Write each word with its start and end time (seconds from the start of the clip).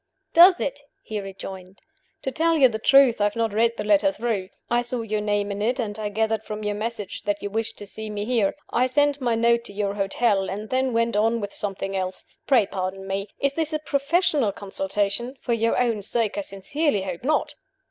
"Does 0.33 0.59
it?" 0.59 0.79
he 1.03 1.19
rejoined. 1.21 1.79
"To 2.23 2.31
tell 2.31 2.57
you 2.57 2.67
the 2.67 2.79
truth, 2.79 3.21
I 3.21 3.25
have 3.25 3.35
not 3.35 3.53
read 3.53 3.77
the 3.77 3.83
letter 3.83 4.11
through. 4.11 4.49
I 4.67 4.81
saw 4.81 5.01
your 5.03 5.21
name 5.21 5.51
in 5.51 5.61
it, 5.61 5.79
and 5.79 5.99
I 5.99 6.09
gathered 6.09 6.43
from 6.43 6.63
your 6.63 6.73
message 6.73 7.21
that 7.25 7.43
you 7.43 7.51
wished 7.51 7.77
to 7.77 7.85
see 7.85 8.09
me 8.09 8.25
here. 8.25 8.55
I 8.71 8.87
sent 8.87 9.21
my 9.21 9.35
note 9.35 9.63
to 9.65 9.73
your 9.73 9.93
hotel 9.93 10.49
and 10.49 10.71
then 10.71 10.91
went 10.91 11.15
on 11.15 11.39
with 11.39 11.53
something 11.53 11.95
else. 11.95 12.25
Pray 12.47 12.65
pardon 12.65 13.05
me. 13.05 13.27
Is 13.37 13.53
this 13.53 13.73
a 13.73 13.77
professional 13.79 14.51
consultation? 14.51 15.35
For 15.39 15.53
your 15.53 15.77
own 15.79 16.01
sake, 16.01 16.35
I 16.35 16.41
sincerely 16.41 17.03
hope 17.03 17.23
not!" 17.23 17.53